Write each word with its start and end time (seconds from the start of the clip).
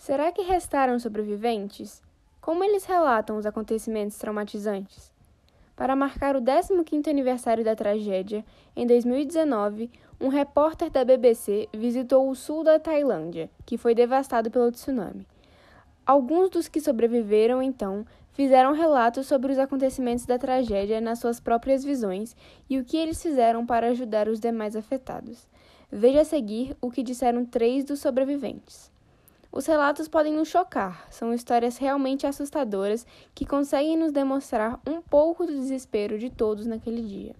Será 0.00 0.32
que 0.32 0.40
restaram 0.40 0.98
sobreviventes? 0.98 2.02
Como 2.40 2.64
eles 2.64 2.86
relatam 2.86 3.36
os 3.36 3.44
acontecimentos 3.44 4.16
traumatizantes? 4.16 5.12
Para 5.76 5.94
marcar 5.94 6.34
o 6.34 6.40
15º 6.40 7.06
aniversário 7.06 7.62
da 7.62 7.76
tragédia, 7.76 8.42
em 8.74 8.86
2019, 8.86 9.90
um 10.18 10.28
repórter 10.28 10.88
da 10.88 11.04
BBC 11.04 11.68
visitou 11.74 12.30
o 12.30 12.34
sul 12.34 12.64
da 12.64 12.78
Tailândia, 12.78 13.50
que 13.66 13.76
foi 13.76 13.94
devastado 13.94 14.50
pelo 14.50 14.72
tsunami. 14.72 15.26
Alguns 16.06 16.48
dos 16.48 16.66
que 16.66 16.80
sobreviveram, 16.80 17.62
então, 17.62 18.06
fizeram 18.32 18.72
relatos 18.72 19.26
sobre 19.26 19.52
os 19.52 19.58
acontecimentos 19.58 20.24
da 20.24 20.38
tragédia 20.38 20.98
nas 20.98 21.18
suas 21.18 21.40
próprias 21.40 21.84
visões 21.84 22.34
e 22.70 22.78
o 22.78 22.84
que 22.86 22.96
eles 22.96 23.22
fizeram 23.22 23.66
para 23.66 23.88
ajudar 23.88 24.28
os 24.28 24.40
demais 24.40 24.74
afetados. 24.74 25.46
Veja 25.92 26.22
a 26.22 26.24
seguir 26.24 26.74
o 26.80 26.90
que 26.90 27.02
disseram 27.02 27.44
três 27.44 27.84
dos 27.84 28.00
sobreviventes. 28.00 28.90
Os 29.52 29.66
relatos 29.66 30.06
podem 30.06 30.32
nos 30.32 30.48
chocar, 30.48 31.08
são 31.10 31.34
histórias 31.34 31.76
realmente 31.76 32.24
assustadoras 32.24 33.04
que 33.34 33.44
conseguem 33.44 33.96
nos 33.96 34.12
demonstrar 34.12 34.80
um 34.86 35.02
pouco 35.02 35.44
do 35.44 35.52
desespero 35.52 36.18
de 36.18 36.30
todos 36.30 36.66
naquele 36.66 37.02
dia. 37.02 37.34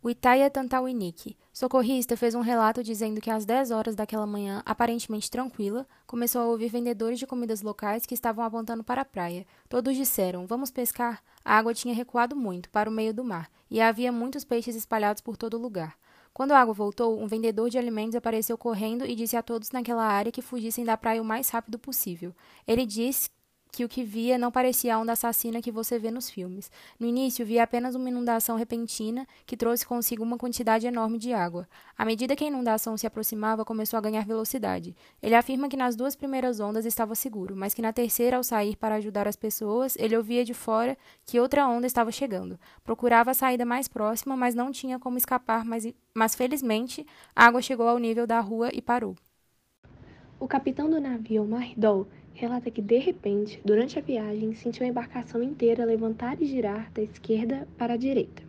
O 0.00 0.08
Itaia 0.08 0.48
Tantawiniki, 0.48 1.36
socorrista, 1.52 2.16
fez 2.16 2.36
um 2.36 2.40
relato 2.40 2.80
dizendo 2.84 3.20
que 3.20 3.28
às 3.28 3.44
10 3.44 3.72
horas 3.72 3.96
daquela 3.96 4.24
manhã, 4.24 4.62
aparentemente 4.64 5.28
tranquila, 5.28 5.84
começou 6.06 6.40
a 6.42 6.46
ouvir 6.46 6.68
vendedores 6.68 7.18
de 7.18 7.26
comidas 7.26 7.60
locais 7.60 8.06
que 8.06 8.14
estavam 8.14 8.44
apontando 8.44 8.84
para 8.84 9.00
a 9.00 9.04
praia. 9.04 9.44
Todos 9.68 9.96
disseram: 9.96 10.46
Vamos 10.46 10.70
pescar? 10.70 11.20
A 11.44 11.58
água 11.58 11.74
tinha 11.74 11.92
recuado 11.92 12.36
muito, 12.36 12.70
para 12.70 12.88
o 12.88 12.92
meio 12.92 13.12
do 13.12 13.24
mar, 13.24 13.50
e 13.68 13.80
havia 13.80 14.12
muitos 14.12 14.44
peixes 14.44 14.76
espalhados 14.76 15.20
por 15.20 15.36
todo 15.36 15.58
lugar. 15.58 15.96
Quando 16.36 16.52
a 16.52 16.60
água 16.60 16.74
voltou, 16.74 17.18
um 17.18 17.26
vendedor 17.26 17.70
de 17.70 17.78
alimentos 17.78 18.14
apareceu 18.14 18.58
correndo 18.58 19.06
e 19.06 19.14
disse 19.14 19.38
a 19.38 19.42
todos 19.42 19.70
naquela 19.70 20.04
área 20.04 20.30
que 20.30 20.42
fugissem 20.42 20.84
da 20.84 20.94
praia 20.94 21.22
o 21.22 21.24
mais 21.24 21.48
rápido 21.48 21.78
possível. 21.78 22.34
Ele 22.68 22.84
disse 22.84 23.30
que 23.76 23.84
o 23.84 23.88
que 23.90 24.02
via 24.02 24.38
não 24.38 24.50
parecia 24.50 24.94
a 24.94 24.98
onda 24.98 25.12
assassina 25.12 25.60
que 25.60 25.70
você 25.70 25.98
vê 25.98 26.10
nos 26.10 26.30
filmes. 26.30 26.70
No 26.98 27.06
início, 27.06 27.44
via 27.44 27.62
apenas 27.62 27.94
uma 27.94 28.08
inundação 28.08 28.56
repentina 28.56 29.26
que 29.44 29.54
trouxe 29.54 29.84
consigo 29.84 30.22
uma 30.22 30.38
quantidade 30.38 30.86
enorme 30.86 31.18
de 31.18 31.34
água. 31.34 31.68
À 31.94 32.02
medida 32.02 32.34
que 32.34 32.42
a 32.42 32.46
inundação 32.46 32.96
se 32.96 33.06
aproximava, 33.06 33.66
começou 33.66 33.98
a 33.98 34.00
ganhar 34.00 34.24
velocidade. 34.24 34.96
Ele 35.22 35.34
afirma 35.34 35.68
que 35.68 35.76
nas 35.76 35.94
duas 35.94 36.16
primeiras 36.16 36.58
ondas 36.58 36.86
estava 36.86 37.14
seguro, 37.14 37.54
mas 37.54 37.74
que 37.74 37.82
na 37.82 37.92
terceira, 37.92 38.38
ao 38.38 38.42
sair 38.42 38.76
para 38.76 38.94
ajudar 38.94 39.28
as 39.28 39.36
pessoas, 39.36 39.94
ele 39.98 40.16
ouvia 40.16 40.42
de 40.42 40.54
fora 40.54 40.96
que 41.26 41.38
outra 41.38 41.68
onda 41.68 41.86
estava 41.86 42.10
chegando. 42.10 42.58
Procurava 42.82 43.32
a 43.32 43.34
saída 43.34 43.66
mais 43.66 43.88
próxima, 43.88 44.34
mas 44.38 44.54
não 44.54 44.72
tinha 44.72 44.98
como 44.98 45.18
escapar, 45.18 45.66
mas, 45.66 45.86
mas 46.14 46.34
felizmente 46.34 47.06
a 47.34 47.44
água 47.44 47.60
chegou 47.60 47.86
ao 47.86 47.98
nível 47.98 48.26
da 48.26 48.40
rua 48.40 48.70
e 48.72 48.80
parou. 48.80 49.14
O 50.40 50.48
capitão 50.48 50.88
do 50.88 51.00
navio, 51.00 51.46
Maridol, 51.46 52.06
relata 52.36 52.70
que, 52.70 52.82
de 52.82 52.98
repente, 52.98 53.58
durante 53.64 53.98
a 53.98 54.02
viagem, 54.02 54.52
sentiu 54.52 54.84
a 54.84 54.88
embarcação 54.88 55.42
inteira 55.42 55.86
levantar 55.86 56.36
e 56.40 56.44
girar 56.44 56.92
da 56.92 57.00
esquerda 57.00 57.66
para 57.78 57.94
a 57.94 57.96
direita. 57.96 58.42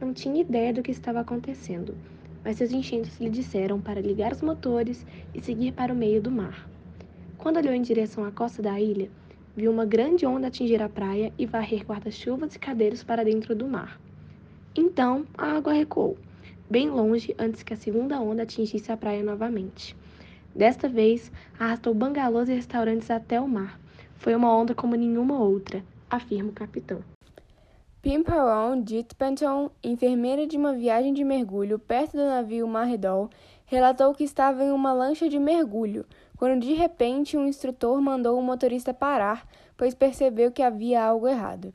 Não 0.00 0.14
tinha 0.14 0.40
ideia 0.40 0.72
do 0.72 0.82
que 0.82 0.90
estava 0.90 1.20
acontecendo, 1.20 1.94
mas 2.42 2.56
seus 2.56 2.72
enchentes 2.72 3.20
lhe 3.20 3.28
disseram 3.28 3.78
para 3.78 4.00
ligar 4.00 4.32
os 4.32 4.40
motores 4.40 5.06
e 5.34 5.42
seguir 5.42 5.72
para 5.72 5.92
o 5.92 5.96
meio 5.96 6.22
do 6.22 6.30
mar. 6.30 6.66
Quando 7.36 7.58
olhou 7.58 7.74
em 7.74 7.82
direção 7.82 8.24
à 8.24 8.32
costa 8.32 8.62
da 8.62 8.80
ilha, 8.80 9.10
viu 9.54 9.70
uma 9.70 9.84
grande 9.84 10.24
onda 10.24 10.46
atingir 10.46 10.80
a 10.80 10.88
praia 10.88 11.30
e 11.38 11.44
varrer 11.44 11.84
guarda-chuvas 11.84 12.54
e 12.54 12.58
cadeiros 12.58 13.04
para 13.04 13.24
dentro 13.24 13.54
do 13.54 13.68
mar. 13.68 14.00
Então, 14.74 15.26
a 15.36 15.58
água 15.58 15.74
recuou, 15.74 16.16
bem 16.70 16.88
longe 16.88 17.34
antes 17.38 17.62
que 17.62 17.74
a 17.74 17.76
segunda 17.76 18.18
onda 18.18 18.44
atingisse 18.44 18.90
a 18.90 18.96
praia 18.96 19.22
novamente. 19.22 19.94
Desta 20.54 20.88
vez, 20.88 21.32
arrastou 21.58 21.94
bangalôs 21.94 22.48
e 22.48 22.54
restaurantes 22.54 23.10
até 23.10 23.40
o 23.40 23.48
mar. 23.48 23.80
Foi 24.16 24.34
uma 24.34 24.54
onda 24.54 24.74
como 24.74 24.94
nenhuma 24.94 25.38
outra, 25.38 25.82
afirma 26.10 26.50
o 26.50 26.54
capitão. 26.54 27.02
Pimparon 28.02 28.84
Jitpanton, 28.84 29.70
enfermeira 29.82 30.46
de 30.46 30.56
uma 30.56 30.72
viagem 30.72 31.14
de 31.14 31.22
mergulho 31.22 31.78
perto 31.78 32.16
do 32.16 32.24
navio 32.24 32.66
Maridol, 32.66 33.30
relatou 33.64 34.12
que 34.12 34.24
estava 34.24 34.64
em 34.64 34.72
uma 34.72 34.92
lancha 34.92 35.28
de 35.28 35.38
mergulho, 35.38 36.04
quando 36.36 36.60
de 36.60 36.74
repente 36.74 37.36
um 37.36 37.46
instrutor 37.46 38.00
mandou 38.02 38.36
o 38.38 38.42
motorista 38.42 38.92
parar, 38.92 39.46
pois 39.76 39.94
percebeu 39.94 40.50
que 40.50 40.62
havia 40.62 41.04
algo 41.04 41.28
errado. 41.28 41.72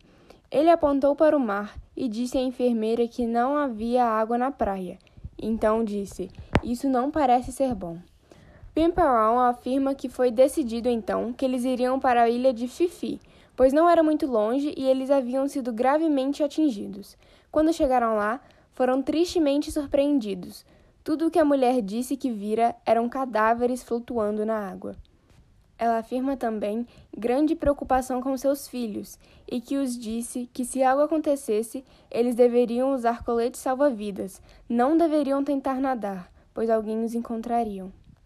Ele 0.52 0.70
apontou 0.70 1.16
para 1.16 1.36
o 1.36 1.40
mar 1.40 1.78
e 1.96 2.08
disse 2.08 2.38
à 2.38 2.42
enfermeira 2.42 3.08
que 3.08 3.26
não 3.26 3.56
havia 3.56 4.04
água 4.04 4.38
na 4.38 4.52
praia. 4.52 4.98
Então 5.42 5.84
disse: 5.84 6.30
Isso 6.64 6.90
não 6.90 7.10
parece 7.10 7.52
ser 7.52 7.74
bom. 7.74 7.98
Pimperão 8.78 9.40
afirma 9.40 9.96
que 9.96 10.08
foi 10.08 10.30
decidido 10.30 10.88
então 10.88 11.34
que 11.34 11.44
eles 11.44 11.64
iriam 11.64 12.00
para 12.00 12.22
a 12.22 12.30
ilha 12.30 12.54
de 12.54 12.68
Fifi, 12.68 13.20
pois 13.56 13.74
não 13.74 13.90
era 13.90 14.04
muito 14.04 14.28
longe 14.28 14.72
e 14.78 14.88
eles 14.88 15.10
haviam 15.10 15.48
sido 15.48 15.74
gravemente 15.74 16.44
atingidos. 16.44 17.18
Quando 17.52 17.74
chegaram 17.74 18.16
lá, 18.16 18.40
foram 18.74 19.02
tristemente 19.02 19.72
surpreendidos. 19.72 20.64
Tudo 21.04 21.26
o 21.26 21.32
que 21.32 21.40
a 21.40 21.44
mulher 21.44 21.82
disse 21.82 22.16
que 22.16 22.30
vira 22.30 22.76
eram 22.86 23.10
cadáveres 23.10 23.82
flutuando 23.82 24.46
na 24.46 24.70
água. 24.70 24.96
Ela 25.76 25.98
afirma 25.98 26.38
também 26.38 26.86
grande 27.18 27.56
preocupação 27.56 28.22
com 28.22 28.38
seus 28.38 28.68
filhos 28.68 29.18
e 29.52 29.60
que 29.60 29.76
os 29.76 29.98
disse 29.98 30.48
que 30.54 30.64
se 30.64 30.84
algo 30.84 31.02
acontecesse, 31.02 31.84
eles 32.12 32.36
deveriam 32.36 32.94
usar 32.94 33.24
coletes 33.24 33.60
salva-vidas, 33.60 34.40
não 34.70 34.96
deveriam 34.96 35.44
tentar 35.44 35.82
nadar, 35.82 36.32
pois 36.54 36.70
alguém 36.70 37.04
os 37.04 37.16
encontrariam. 37.16 37.92